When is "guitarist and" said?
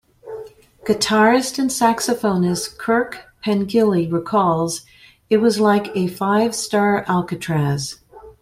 0.83-1.69